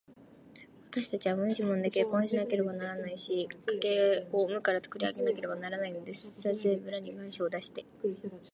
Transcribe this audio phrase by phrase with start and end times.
[0.17, 6.41] わたしたちは無一文で結婚しなければならないし、家計を無からつくり上げなければならないのです。
[6.41, 7.85] 先生、村に願書を出して、